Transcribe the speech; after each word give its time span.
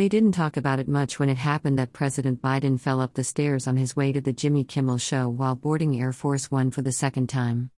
They 0.00 0.08
didn't 0.08 0.32
talk 0.32 0.56
about 0.56 0.78
it 0.78 0.88
much 0.88 1.18
when 1.18 1.28
it 1.28 1.36
happened 1.36 1.78
that 1.78 1.92
President 1.92 2.40
Biden 2.40 2.80
fell 2.80 3.02
up 3.02 3.12
the 3.12 3.22
stairs 3.22 3.66
on 3.66 3.76
his 3.76 3.94
way 3.94 4.12
to 4.12 4.20
the 4.22 4.32
Jimmy 4.32 4.64
Kimmel 4.64 4.96
show 4.96 5.28
while 5.28 5.54
boarding 5.54 6.00
Air 6.00 6.14
Force 6.14 6.50
One 6.50 6.70
for 6.70 6.80
the 6.80 6.90
second 6.90 7.28
time. 7.28 7.70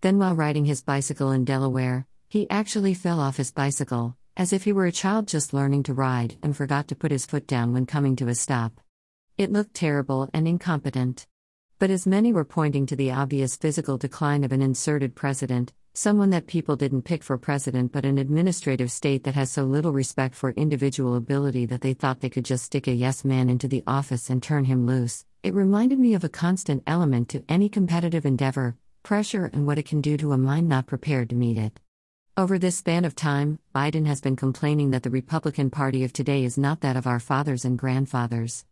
Then, 0.00 0.18
while 0.18 0.34
riding 0.34 0.64
his 0.64 0.82
bicycle 0.82 1.30
in 1.30 1.44
Delaware, 1.44 2.08
he 2.28 2.50
actually 2.50 2.94
fell 2.94 3.20
off 3.20 3.36
his 3.36 3.52
bicycle, 3.52 4.16
as 4.36 4.52
if 4.52 4.64
he 4.64 4.72
were 4.72 4.86
a 4.86 4.90
child 4.90 5.28
just 5.28 5.54
learning 5.54 5.84
to 5.84 5.94
ride, 5.94 6.34
and 6.42 6.56
forgot 6.56 6.88
to 6.88 6.96
put 6.96 7.12
his 7.12 7.26
foot 7.26 7.46
down 7.46 7.72
when 7.72 7.86
coming 7.86 8.16
to 8.16 8.26
a 8.26 8.34
stop. 8.34 8.80
It 9.36 9.52
looked 9.52 9.74
terrible 9.74 10.28
and 10.34 10.48
incompetent. 10.48 11.28
But 11.78 11.90
as 11.90 12.08
many 12.08 12.32
were 12.32 12.44
pointing 12.44 12.86
to 12.86 12.96
the 12.96 13.12
obvious 13.12 13.54
physical 13.54 13.98
decline 13.98 14.42
of 14.42 14.50
an 14.50 14.62
inserted 14.62 15.14
president, 15.14 15.72
someone 15.98 16.30
that 16.30 16.46
people 16.46 16.76
didn't 16.76 17.02
pick 17.02 17.24
for 17.24 17.36
president 17.36 17.90
but 17.90 18.04
an 18.04 18.18
administrative 18.18 18.88
state 18.88 19.24
that 19.24 19.34
has 19.34 19.50
so 19.50 19.64
little 19.64 19.90
respect 19.90 20.32
for 20.32 20.52
individual 20.52 21.16
ability 21.16 21.66
that 21.66 21.80
they 21.80 21.92
thought 21.92 22.20
they 22.20 22.30
could 22.30 22.44
just 22.44 22.62
stick 22.62 22.86
a 22.86 22.92
yes 22.92 23.24
man 23.24 23.50
into 23.50 23.66
the 23.66 23.82
office 23.84 24.30
and 24.30 24.40
turn 24.40 24.64
him 24.64 24.86
loose, 24.86 25.24
it 25.42 25.52
reminded 25.52 25.98
me 25.98 26.14
of 26.14 26.22
a 26.22 26.28
constant 26.28 26.84
element 26.86 27.28
to 27.28 27.42
any 27.48 27.68
competitive 27.68 28.24
endeavor 28.24 28.76
pressure 29.02 29.50
and 29.52 29.66
what 29.66 29.76
it 29.76 29.86
can 29.86 30.00
do 30.00 30.16
to 30.16 30.30
a 30.30 30.38
mind 30.38 30.68
not 30.68 30.86
prepared 30.86 31.28
to 31.30 31.34
meet 31.34 31.58
it. 31.58 31.80
Over 32.36 32.60
this 32.60 32.76
span 32.76 33.04
of 33.04 33.16
time, 33.16 33.58
Biden 33.74 34.06
has 34.06 34.20
been 34.20 34.36
complaining 34.36 34.92
that 34.92 35.02
the 35.02 35.10
Republican 35.10 35.68
Party 35.68 36.04
of 36.04 36.12
today 36.12 36.44
is 36.44 36.56
not 36.56 36.80
that 36.82 36.96
of 36.96 37.08
our 37.08 37.18
fathers 37.18 37.64
and 37.64 37.76
grandfathers. 37.76 38.64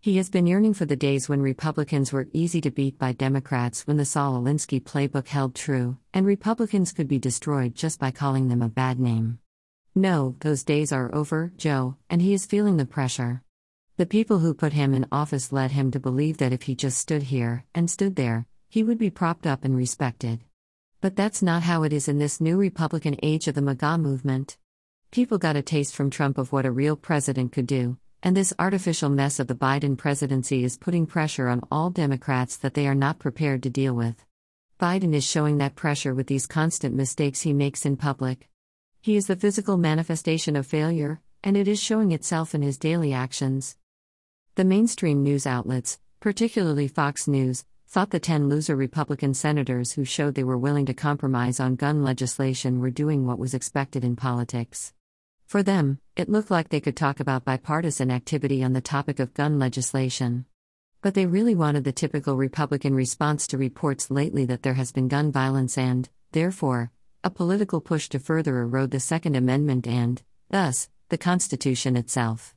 He 0.00 0.16
has 0.18 0.30
been 0.30 0.46
yearning 0.46 0.74
for 0.74 0.84
the 0.84 0.94
days 0.94 1.28
when 1.28 1.42
Republicans 1.42 2.12
were 2.12 2.28
easy 2.32 2.60
to 2.60 2.70
beat 2.70 3.00
by 3.00 3.10
Democrats 3.10 3.84
when 3.84 3.96
the 3.96 4.04
Saul 4.04 4.40
Alinsky 4.40 4.80
playbook 4.80 5.26
held 5.26 5.56
true, 5.56 5.98
and 6.14 6.24
Republicans 6.24 6.92
could 6.92 7.08
be 7.08 7.18
destroyed 7.18 7.74
just 7.74 7.98
by 7.98 8.12
calling 8.12 8.46
them 8.46 8.62
a 8.62 8.68
bad 8.68 9.00
name. 9.00 9.40
No, 9.96 10.36
those 10.38 10.62
days 10.62 10.92
are 10.92 11.12
over, 11.12 11.52
Joe, 11.56 11.96
and 12.08 12.22
he 12.22 12.32
is 12.32 12.46
feeling 12.46 12.76
the 12.76 12.86
pressure. 12.86 13.42
The 13.96 14.06
people 14.06 14.38
who 14.38 14.54
put 14.54 14.72
him 14.72 14.94
in 14.94 15.04
office 15.10 15.50
led 15.50 15.72
him 15.72 15.90
to 15.90 15.98
believe 15.98 16.38
that 16.38 16.52
if 16.52 16.62
he 16.62 16.76
just 16.76 16.98
stood 16.98 17.24
here, 17.24 17.64
and 17.74 17.90
stood 17.90 18.14
there, 18.14 18.46
he 18.68 18.84
would 18.84 18.98
be 18.98 19.10
propped 19.10 19.48
up 19.48 19.64
and 19.64 19.76
respected. 19.76 20.44
But 21.00 21.16
that's 21.16 21.42
not 21.42 21.64
how 21.64 21.82
it 21.82 21.92
is 21.92 22.06
in 22.06 22.20
this 22.20 22.40
new 22.40 22.56
Republican 22.56 23.16
age 23.20 23.48
of 23.48 23.56
the 23.56 23.62
MAGA 23.62 23.98
movement. 23.98 24.58
People 25.10 25.38
got 25.38 25.56
a 25.56 25.62
taste 25.62 25.96
from 25.96 26.08
Trump 26.08 26.38
of 26.38 26.52
what 26.52 26.66
a 26.66 26.70
real 26.70 26.94
president 26.94 27.50
could 27.50 27.66
do, 27.66 27.98
and 28.22 28.36
this 28.36 28.52
artificial 28.58 29.08
mess 29.08 29.38
of 29.38 29.46
the 29.46 29.54
Biden 29.54 29.96
presidency 29.96 30.64
is 30.64 30.76
putting 30.76 31.06
pressure 31.06 31.48
on 31.48 31.62
all 31.70 31.90
Democrats 31.90 32.56
that 32.56 32.74
they 32.74 32.86
are 32.88 32.94
not 32.94 33.18
prepared 33.18 33.62
to 33.62 33.70
deal 33.70 33.94
with. 33.94 34.24
Biden 34.80 35.14
is 35.14 35.24
showing 35.24 35.58
that 35.58 35.74
pressure 35.74 36.14
with 36.14 36.26
these 36.26 36.46
constant 36.46 36.94
mistakes 36.94 37.42
he 37.42 37.52
makes 37.52 37.86
in 37.86 37.96
public. 37.96 38.48
He 39.00 39.16
is 39.16 39.26
the 39.26 39.36
physical 39.36 39.76
manifestation 39.76 40.56
of 40.56 40.66
failure, 40.66 41.20
and 41.44 41.56
it 41.56 41.68
is 41.68 41.80
showing 41.80 42.12
itself 42.12 42.54
in 42.54 42.62
his 42.62 42.78
daily 42.78 43.12
actions. 43.12 43.76
The 44.56 44.64
mainstream 44.64 45.22
news 45.22 45.46
outlets, 45.46 46.00
particularly 46.20 46.88
Fox 46.88 47.28
News, 47.28 47.64
thought 47.86 48.10
the 48.10 48.20
10 48.20 48.48
loser 48.48 48.76
Republican 48.76 49.32
senators 49.32 49.92
who 49.92 50.04
showed 50.04 50.34
they 50.34 50.44
were 50.44 50.58
willing 50.58 50.86
to 50.86 50.94
compromise 50.94 51.58
on 51.58 51.76
gun 51.76 52.02
legislation 52.02 52.80
were 52.80 52.90
doing 52.90 53.26
what 53.26 53.38
was 53.38 53.54
expected 53.54 54.04
in 54.04 54.14
politics. 54.14 54.92
For 55.48 55.62
them, 55.62 55.98
it 56.14 56.28
looked 56.28 56.50
like 56.50 56.68
they 56.68 56.78
could 56.78 56.94
talk 56.94 57.20
about 57.20 57.46
bipartisan 57.46 58.10
activity 58.10 58.62
on 58.62 58.74
the 58.74 58.82
topic 58.82 59.18
of 59.18 59.32
gun 59.32 59.58
legislation. 59.58 60.44
But 61.00 61.14
they 61.14 61.24
really 61.24 61.54
wanted 61.54 61.84
the 61.84 61.92
typical 61.92 62.36
Republican 62.36 62.94
response 62.94 63.46
to 63.46 63.56
reports 63.56 64.10
lately 64.10 64.44
that 64.44 64.62
there 64.62 64.74
has 64.74 64.92
been 64.92 65.08
gun 65.08 65.32
violence 65.32 65.78
and, 65.78 66.06
therefore, 66.32 66.90
a 67.24 67.30
political 67.30 67.80
push 67.80 68.10
to 68.10 68.18
further 68.18 68.58
erode 68.58 68.90
the 68.90 69.00
Second 69.00 69.36
Amendment 69.36 69.86
and, 69.86 70.22
thus, 70.50 70.90
the 71.08 71.16
Constitution 71.16 71.96
itself. 71.96 72.54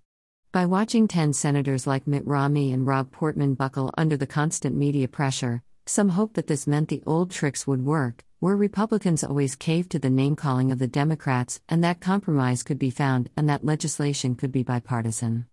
By 0.52 0.66
watching 0.66 1.08
10 1.08 1.32
senators 1.32 1.88
like 1.88 2.08
Mitt 2.08 2.28
Romney 2.28 2.74
and 2.74 2.86
Rob 2.86 3.10
Portman 3.10 3.54
buckle 3.54 3.90
under 3.98 4.18
the 4.18 4.28
constant 4.28 4.76
media 4.76 5.08
pressure, 5.08 5.64
some 5.86 6.10
hoped 6.10 6.36
that 6.36 6.48
this 6.48 6.68
meant 6.68 6.90
the 6.90 7.04
old 7.06 7.32
tricks 7.32 7.66
would 7.66 7.86
work, 7.86 8.24
where 8.40 8.56
Republicans 8.56 9.24
always 9.24 9.56
caved 9.56 9.92
to 9.92 10.00
the 10.00 10.10
name 10.10 10.36
calling 10.36 10.72
of 10.72 10.80
the 10.80 10.88
Democrats 10.88 11.62
and 11.70 11.84
that 11.84 12.00
compromise 12.00 12.64
could 12.64 12.80
be 12.80 12.90
found 12.90 13.30
and 13.38 13.48
that 13.48 13.64
legislation 13.64 14.36
could 14.36 14.52
be 14.52 14.64
bipartisan. 14.64 15.46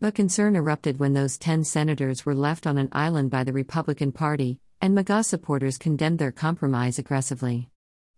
But 0.00 0.14
concern 0.14 0.54
erupted 0.54 1.00
when 1.00 1.14
those 1.14 1.38
10 1.38 1.64
senators 1.64 2.24
were 2.24 2.34
left 2.34 2.66
on 2.66 2.78
an 2.78 2.88
island 2.92 3.30
by 3.30 3.42
the 3.42 3.52
Republican 3.52 4.12
Party, 4.12 4.60
and 4.80 4.94
MAGA 4.94 5.24
supporters 5.24 5.78
condemned 5.78 6.20
their 6.20 6.30
compromise 6.30 6.98
aggressively. 6.98 7.68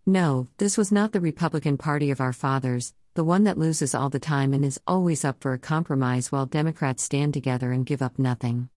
No, 0.04 0.48
this 0.58 0.76
was 0.76 0.92
not 0.92 1.12
the 1.12 1.20
Republican 1.20 1.78
Party 1.78 2.10
of 2.10 2.20
our 2.20 2.34
fathers, 2.34 2.92
the 3.14 3.24
one 3.24 3.44
that 3.44 3.58
loses 3.58 3.94
all 3.94 4.10
the 4.10 4.18
time 4.18 4.52
and 4.52 4.64
is 4.64 4.80
always 4.86 5.24
up 5.24 5.40
for 5.40 5.52
a 5.52 5.58
compromise 5.58 6.30
while 6.30 6.46
Democrats 6.46 7.02
stand 7.02 7.32
together 7.32 7.72
and 7.72 7.86
give 7.86 8.02
up 8.02 8.18
nothing. 8.18 8.68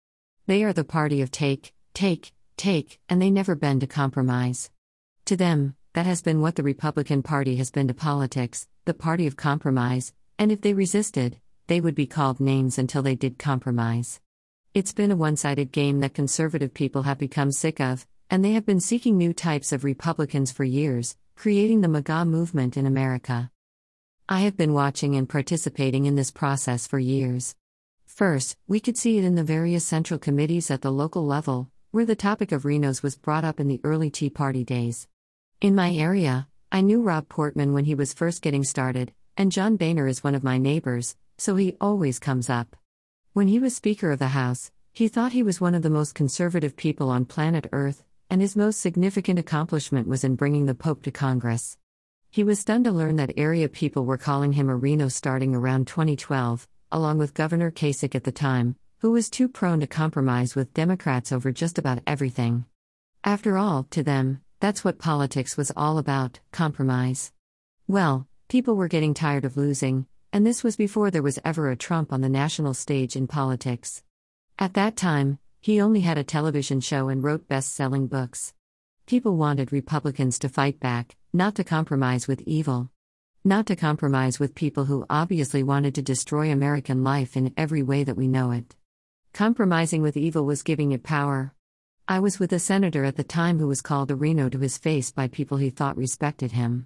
They 0.47 0.63
are 0.63 0.73
the 0.73 0.83
party 0.83 1.21
of 1.21 1.29
take, 1.31 1.73
take, 1.94 2.33
take, 2.57 2.99
and 3.09 3.21
they 3.21 3.31
never 3.31 3.55
bend 3.55 3.81
to 3.81 3.87
compromise. 3.87 4.69
To 5.25 5.35
them, 5.37 5.75
that 5.93 6.05
has 6.05 6.21
been 6.21 6.41
what 6.41 6.55
the 6.55 6.63
Republican 6.63 7.23
Party 7.23 7.55
has 7.57 7.71
been 7.71 7.87
to 7.87 7.93
politics 7.93 8.67
the 8.85 8.93
party 8.93 9.27
of 9.27 9.37
compromise, 9.37 10.13
and 10.37 10.51
if 10.51 10.59
they 10.59 10.73
resisted, 10.73 11.39
they 11.67 11.79
would 11.79 11.95
be 11.95 12.05
called 12.05 12.41
names 12.41 12.77
until 12.77 13.01
they 13.01 13.15
did 13.15 13.39
compromise. 13.39 14.19
It's 14.73 14.91
been 14.91 15.11
a 15.11 15.15
one 15.15 15.37
sided 15.37 15.71
game 15.71 16.01
that 16.01 16.13
conservative 16.13 16.73
people 16.73 17.03
have 17.03 17.17
become 17.17 17.51
sick 17.51 17.79
of, 17.79 18.05
and 18.29 18.43
they 18.43 18.51
have 18.51 18.65
been 18.65 18.81
seeking 18.81 19.17
new 19.17 19.33
types 19.33 19.71
of 19.71 19.83
Republicans 19.83 20.51
for 20.51 20.63
years, 20.63 21.15
creating 21.35 21.81
the 21.81 21.87
MAGA 21.87 22.25
movement 22.25 22.75
in 22.75 22.85
America. 22.85 23.51
I 24.27 24.39
have 24.41 24.57
been 24.57 24.73
watching 24.73 25.15
and 25.15 25.29
participating 25.29 26.05
in 26.05 26.15
this 26.15 26.31
process 26.31 26.87
for 26.87 26.99
years. 26.99 27.55
First, 28.05 28.57
we 28.67 28.79
could 28.79 28.97
see 28.97 29.17
it 29.17 29.23
in 29.23 29.35
the 29.35 29.43
various 29.43 29.85
central 29.85 30.19
committees 30.19 30.69
at 30.69 30.81
the 30.81 30.91
local 30.91 31.25
level, 31.25 31.69
where 31.93 32.05
the 32.05 32.15
topic 32.15 32.51
of 32.51 32.63
RINOs 32.63 33.03
was 33.03 33.15
brought 33.15 33.45
up 33.45 33.59
in 33.59 33.67
the 33.67 33.79
early 33.83 34.09
Tea 34.09 34.31
Party 34.31 34.63
days. 34.63 35.07
In 35.61 35.75
my 35.75 35.93
area, 35.93 36.47
I 36.71 36.81
knew 36.81 37.03
Rob 37.03 37.29
Portman 37.29 37.71
when 37.71 37.85
he 37.85 37.93
was 37.93 38.15
first 38.15 38.41
getting 38.41 38.63
started, 38.63 39.13
and 39.37 39.51
John 39.51 39.75
Boehner 39.75 40.07
is 40.07 40.23
one 40.23 40.33
of 40.33 40.43
my 40.43 40.57
neighbors, 40.57 41.15
so 41.37 41.55
he 41.55 41.77
always 41.79 42.17
comes 42.17 42.49
up. 42.49 42.75
When 43.33 43.47
he 43.47 43.59
was 43.59 43.75
Speaker 43.75 44.09
of 44.09 44.17
the 44.17 44.29
House, 44.29 44.71
he 44.91 45.07
thought 45.07 45.33
he 45.33 45.43
was 45.43 45.61
one 45.61 45.75
of 45.75 45.83
the 45.83 45.91
most 45.91 46.15
conservative 46.15 46.75
people 46.75 47.11
on 47.11 47.25
planet 47.25 47.67
Earth, 47.71 48.03
and 48.27 48.41
his 48.41 48.55
most 48.55 48.79
significant 48.79 49.37
accomplishment 49.37 50.07
was 50.07 50.23
in 50.23 50.33
bringing 50.33 50.65
the 50.65 50.73
Pope 50.73 51.03
to 51.03 51.11
Congress. 51.11 51.77
He 52.31 52.43
was 52.43 52.57
stunned 52.57 52.85
to 52.85 52.91
learn 52.91 53.17
that 53.17 53.37
area 53.37 53.69
people 53.69 54.03
were 54.03 54.17
calling 54.17 54.53
him 54.53 54.67
a 54.67 54.75
RINO 54.75 55.09
starting 55.09 55.53
around 55.53 55.85
2012, 55.85 56.67
along 56.91 57.19
with 57.19 57.35
Governor 57.35 57.69
Kasich 57.69 58.15
at 58.15 58.23
the 58.23 58.31
time, 58.31 58.77
who 59.03 59.11
was 59.11 59.29
too 59.29 59.49
prone 59.49 59.81
to 59.81 59.85
compromise 59.85 60.55
with 60.55 60.73
Democrats 60.73 61.33
over 61.33 61.51
just 61.51 61.77
about 61.77 61.99
everything. 62.07 62.63
After 63.21 63.57
all, 63.57 63.85
to 63.89 64.01
them, 64.01 64.39
that's 64.61 64.85
what 64.85 64.97
politics 64.97 65.57
was 65.57 65.73
all 65.75 65.97
about 65.97 66.39
compromise. 66.53 67.33
Well, 67.85 68.29
people 68.47 68.77
were 68.77 68.87
getting 68.87 69.13
tired 69.13 69.43
of 69.43 69.57
losing, 69.57 70.07
and 70.31 70.47
this 70.47 70.63
was 70.63 70.77
before 70.77 71.11
there 71.11 71.21
was 71.21 71.37
ever 71.43 71.69
a 71.69 71.75
Trump 71.75 72.13
on 72.13 72.21
the 72.21 72.29
national 72.29 72.73
stage 72.73 73.17
in 73.17 73.27
politics. 73.27 74.01
At 74.57 74.73
that 74.75 74.95
time, 74.95 75.37
he 75.59 75.81
only 75.81 75.99
had 75.99 76.17
a 76.17 76.23
television 76.23 76.79
show 76.79 77.09
and 77.09 77.21
wrote 77.21 77.49
best 77.49 77.75
selling 77.75 78.07
books. 78.07 78.53
People 79.05 79.35
wanted 79.35 79.73
Republicans 79.73 80.39
to 80.39 80.47
fight 80.47 80.79
back, 80.79 81.17
not 81.33 81.55
to 81.55 81.65
compromise 81.65 82.25
with 82.25 82.39
evil. 82.43 82.89
Not 83.43 83.65
to 83.65 83.75
compromise 83.75 84.39
with 84.39 84.55
people 84.55 84.85
who 84.85 85.05
obviously 85.09 85.61
wanted 85.61 85.93
to 85.95 86.01
destroy 86.01 86.51
American 86.51 87.03
life 87.03 87.35
in 87.35 87.53
every 87.57 87.83
way 87.83 88.05
that 88.05 88.15
we 88.15 88.29
know 88.29 88.51
it. 88.51 88.77
Compromising 89.33 90.03
with 90.03 90.16
evil 90.16 90.45
was 90.45 90.61
giving 90.61 90.91
it 90.91 91.01
power. 91.01 91.55
I 92.07 92.19
was 92.19 92.38
with 92.38 92.53
a 92.53 92.59
senator 92.59 93.03
at 93.03 93.16
the 93.16 93.23
time 93.23 93.57
who 93.57 93.67
was 93.67 93.81
called 93.81 94.11
a 94.11 94.16
RINO 94.16 94.49
to 94.49 94.59
his 94.59 94.77
face 94.77 95.09
by 95.09 95.27
people 95.27 95.57
he 95.57 95.71
thought 95.71 95.97
respected 95.97 96.51
him. 96.51 96.85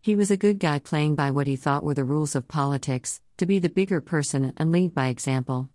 He 0.00 0.16
was 0.16 0.30
a 0.30 0.38
good 0.38 0.58
guy 0.58 0.78
playing 0.78 1.16
by 1.16 1.30
what 1.30 1.46
he 1.46 1.54
thought 1.54 1.84
were 1.84 1.92
the 1.92 2.02
rules 2.02 2.34
of 2.34 2.48
politics, 2.48 3.20
to 3.36 3.44
be 3.44 3.58
the 3.58 3.68
bigger 3.68 4.00
person 4.00 4.54
and 4.56 4.72
lead 4.72 4.94
by 4.94 5.08
example. 5.08 5.68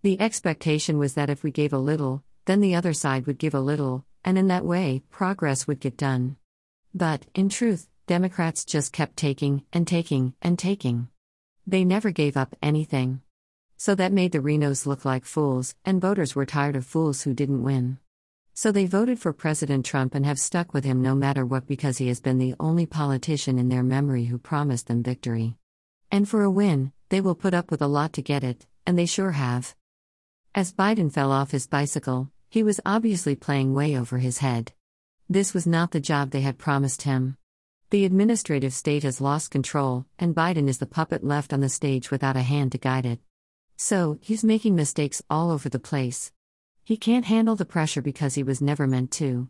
The 0.00 0.18
expectation 0.18 0.96
was 0.96 1.12
that 1.14 1.28
if 1.28 1.42
we 1.42 1.50
gave 1.50 1.74
a 1.74 1.78
little, 1.78 2.24
then 2.46 2.60
the 2.60 2.74
other 2.74 2.94
side 2.94 3.26
would 3.26 3.36
give 3.36 3.54
a 3.54 3.60
little, 3.60 4.06
and 4.24 4.38
in 4.38 4.48
that 4.48 4.64
way, 4.64 5.02
progress 5.10 5.66
would 5.66 5.80
get 5.80 5.98
done. 5.98 6.36
But, 6.94 7.26
in 7.34 7.50
truth, 7.50 7.90
Democrats 8.06 8.64
just 8.64 8.94
kept 8.94 9.18
taking, 9.18 9.64
and 9.70 9.86
taking, 9.86 10.32
and 10.40 10.58
taking. 10.58 11.08
They 11.66 11.84
never 11.84 12.10
gave 12.10 12.38
up 12.38 12.56
anything. 12.62 13.20
So 13.80 13.94
that 13.94 14.12
made 14.12 14.32
the 14.32 14.40
RINOs 14.40 14.86
look 14.86 15.04
like 15.04 15.24
fools, 15.24 15.76
and 15.84 16.00
voters 16.00 16.34
were 16.34 16.44
tired 16.44 16.74
of 16.74 16.84
fools 16.84 17.22
who 17.22 17.32
didn't 17.32 17.62
win. 17.62 17.98
So 18.52 18.72
they 18.72 18.86
voted 18.86 19.20
for 19.20 19.32
President 19.32 19.86
Trump 19.86 20.16
and 20.16 20.26
have 20.26 20.40
stuck 20.40 20.74
with 20.74 20.82
him 20.82 21.00
no 21.00 21.14
matter 21.14 21.46
what 21.46 21.68
because 21.68 21.98
he 21.98 22.08
has 22.08 22.20
been 22.20 22.38
the 22.38 22.56
only 22.58 22.86
politician 22.86 23.56
in 23.56 23.68
their 23.68 23.84
memory 23.84 24.24
who 24.24 24.36
promised 24.36 24.88
them 24.88 25.04
victory. 25.04 25.54
And 26.10 26.28
for 26.28 26.42
a 26.42 26.50
win, 26.50 26.90
they 27.10 27.20
will 27.20 27.36
put 27.36 27.54
up 27.54 27.70
with 27.70 27.80
a 27.80 27.86
lot 27.86 28.12
to 28.14 28.20
get 28.20 28.42
it, 28.42 28.66
and 28.84 28.98
they 28.98 29.06
sure 29.06 29.30
have. 29.30 29.76
As 30.56 30.72
Biden 30.72 31.12
fell 31.12 31.30
off 31.30 31.52
his 31.52 31.68
bicycle, 31.68 32.32
he 32.50 32.64
was 32.64 32.80
obviously 32.84 33.36
playing 33.36 33.74
way 33.74 33.96
over 33.96 34.18
his 34.18 34.38
head. 34.38 34.72
This 35.28 35.54
was 35.54 35.68
not 35.68 35.92
the 35.92 36.00
job 36.00 36.30
they 36.30 36.40
had 36.40 36.58
promised 36.58 37.02
him. 37.02 37.36
The 37.90 38.04
administrative 38.04 38.74
state 38.74 39.04
has 39.04 39.20
lost 39.20 39.52
control, 39.52 40.04
and 40.18 40.34
Biden 40.34 40.66
is 40.66 40.78
the 40.78 40.86
puppet 40.86 41.22
left 41.22 41.52
on 41.52 41.60
the 41.60 41.68
stage 41.68 42.10
without 42.10 42.36
a 42.36 42.42
hand 42.42 42.72
to 42.72 42.78
guide 42.78 43.06
it. 43.06 43.20
So, 43.80 44.18
he's 44.20 44.42
making 44.42 44.74
mistakes 44.74 45.22
all 45.30 45.52
over 45.52 45.68
the 45.68 45.78
place. 45.78 46.32
He 46.82 46.96
can't 46.96 47.26
handle 47.26 47.54
the 47.54 47.64
pressure 47.64 48.02
because 48.02 48.34
he 48.34 48.42
was 48.42 48.60
never 48.60 48.88
meant 48.88 49.12
to. 49.12 49.48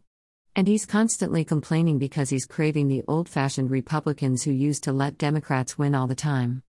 And 0.55 0.69
he's 0.69 0.85
constantly 0.85 1.47
complaining 1.47 1.99
because 1.99 2.29
he's 2.29 2.45
craving 2.45 2.89
the 2.89 3.03
old 3.09 3.27
fashioned 3.27 3.71
Republicans 3.71 4.43
who 4.43 4.51
used 4.51 4.85
to 4.85 4.93
let 4.93 5.17
Democrats 5.17 5.79
win 5.79 5.95
all 5.95 6.07
the 6.07 6.15
time. 6.15 6.63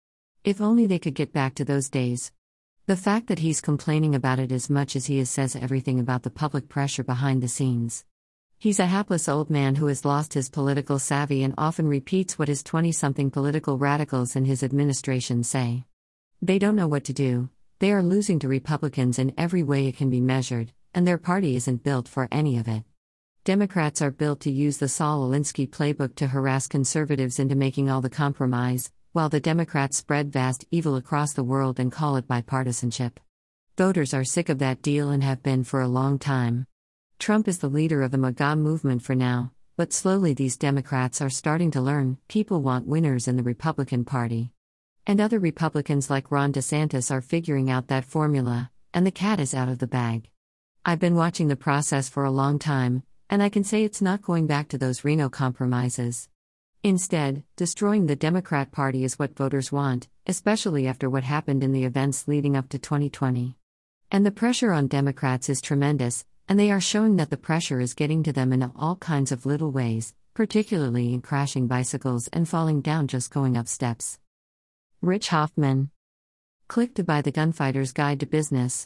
If 0.43 0.61
only 0.61 0.85
they 0.85 0.99
could 0.99 1.15
get 1.15 1.33
back 1.33 1.55
to 1.55 1.65
those 1.65 1.89
days. 1.89 2.31
The 2.85 2.95
fact 2.95 3.25
that 3.25 3.39
he's 3.39 3.59
complaining 3.59 4.13
about 4.13 4.37
it 4.37 4.51
as 4.51 4.69
much 4.69 4.95
as 4.95 5.07
he 5.07 5.17
is 5.17 5.31
says 5.31 5.55
everything 5.55 5.99
about 5.99 6.21
the 6.21 6.29
public 6.29 6.69
pressure 6.69 7.03
behind 7.03 7.41
the 7.41 7.47
scenes. 7.47 8.05
He's 8.59 8.79
a 8.79 8.85
hapless 8.85 9.27
old 9.27 9.49
man 9.49 9.73
who 9.73 9.87
has 9.87 10.05
lost 10.05 10.35
his 10.35 10.49
political 10.49 10.99
savvy 10.99 11.41
and 11.41 11.55
often 11.57 11.87
repeats 11.87 12.37
what 12.37 12.49
his 12.49 12.61
20 12.61 12.91
something 12.91 13.31
political 13.31 13.79
radicals 13.79 14.35
in 14.35 14.45
his 14.45 14.61
administration 14.61 15.43
say. 15.43 15.85
They 16.41 16.59
don't 16.59 16.75
know 16.75 16.87
what 16.87 17.03
to 17.05 17.13
do, 17.13 17.49
they 17.79 17.91
are 17.91 18.03
losing 18.03 18.37
to 18.39 18.47
Republicans 18.47 19.17
in 19.17 19.33
every 19.39 19.63
way 19.63 19.87
it 19.87 19.97
can 19.97 20.11
be 20.11 20.21
measured, 20.21 20.71
and 20.93 21.07
their 21.07 21.17
party 21.17 21.55
isn't 21.55 21.83
built 21.83 22.07
for 22.07 22.27
any 22.31 22.59
of 22.59 22.67
it. 22.67 22.83
Democrats 23.43 24.03
are 24.03 24.11
built 24.11 24.39
to 24.41 24.51
use 24.51 24.77
the 24.77 24.87
Saul 24.87 25.27
Alinsky 25.27 25.67
playbook 25.67 26.13
to 26.15 26.27
harass 26.27 26.67
conservatives 26.67 27.39
into 27.39 27.55
making 27.55 27.89
all 27.89 28.01
the 28.01 28.09
compromise, 28.09 28.91
while 29.13 29.29
the 29.29 29.39
Democrats 29.39 29.97
spread 29.97 30.31
vast 30.31 30.63
evil 30.69 30.95
across 30.95 31.33
the 31.33 31.43
world 31.43 31.79
and 31.79 31.91
call 31.91 32.17
it 32.17 32.27
bipartisanship. 32.27 33.17
Voters 33.75 34.13
are 34.13 34.23
sick 34.23 34.47
of 34.47 34.59
that 34.59 34.83
deal 34.83 35.09
and 35.09 35.23
have 35.23 35.41
been 35.41 35.63
for 35.63 35.81
a 35.81 35.87
long 35.87 36.19
time. 36.19 36.67
Trump 37.17 37.47
is 37.47 37.57
the 37.57 37.67
leader 37.67 38.03
of 38.03 38.11
the 38.11 38.17
MAGA 38.19 38.55
movement 38.57 39.01
for 39.01 39.15
now, 39.15 39.53
but 39.75 39.91
slowly 39.91 40.35
these 40.35 40.55
Democrats 40.55 41.19
are 41.19 41.31
starting 41.31 41.71
to 41.71 41.81
learn 41.81 42.19
people 42.27 42.61
want 42.61 42.85
winners 42.85 43.27
in 43.27 43.37
the 43.37 43.43
Republican 43.43 44.05
Party. 44.05 44.51
And 45.09 45.21
other 45.21 45.39
Republicans 45.39 46.09
like 46.09 46.31
Ron 46.31 46.51
DeSantis 46.51 47.09
are 47.11 47.21
figuring 47.21 47.69
out 47.69 47.87
that 47.87 48.03
formula, 48.03 48.71
and 48.93 49.07
the 49.07 49.11
cat 49.11 49.39
is 49.39 49.53
out 49.53 49.69
of 49.69 49.79
the 49.79 49.87
bag. 49.87 50.29
I've 50.83 50.99
been 50.99 51.15
watching 51.15 51.47
the 51.47 51.55
process 51.55 52.09
for 52.09 52.25
a 52.25 52.29
long 52.29 52.59
time, 52.59 53.03
and 53.29 53.41
I 53.41 53.47
can 53.47 53.63
say 53.63 53.85
it's 53.85 54.01
not 54.01 54.21
going 54.21 54.47
back 54.47 54.67
to 54.67 54.77
those 54.77 55.05
RINO 55.05 55.29
compromises. 55.29 56.27
Instead, 56.83 57.45
destroying 57.55 58.07
the 58.07 58.17
Democrat 58.17 58.73
Party 58.73 59.05
is 59.05 59.17
what 59.17 59.37
voters 59.37 59.71
want, 59.71 60.09
especially 60.25 60.87
after 60.87 61.09
what 61.09 61.23
happened 61.23 61.63
in 61.63 61.71
the 61.71 61.85
events 61.85 62.27
leading 62.27 62.57
up 62.57 62.67
to 62.67 62.77
2020. 62.77 63.55
And 64.11 64.25
the 64.25 64.31
pressure 64.31 64.73
on 64.73 64.87
Democrats 64.87 65.47
is 65.47 65.61
tremendous, 65.61 66.25
and 66.49 66.59
they 66.59 66.69
are 66.69 66.81
showing 66.81 67.15
that 67.15 67.29
the 67.29 67.37
pressure 67.37 67.79
is 67.79 67.93
getting 67.93 68.23
to 68.23 68.33
them 68.33 68.51
in 68.51 68.71
all 68.75 68.97
kinds 68.97 69.31
of 69.31 69.45
little 69.45 69.71
ways, 69.71 70.13
particularly 70.33 71.13
in 71.13 71.21
crashing 71.21 71.65
bicycles 71.65 72.27
and 72.33 72.49
falling 72.49 72.81
down 72.81 73.07
just 73.07 73.31
going 73.31 73.55
up 73.55 73.69
steps. 73.69 74.19
Rich 75.01 75.27
Hoffman. 75.27 75.91
Click 76.67 76.95
to 76.95 77.03
buy 77.03 77.21
the 77.21 77.31
Gunfighter's 77.31 77.93
Guide 77.93 78.19
to 78.21 78.25
Business. 78.25 78.85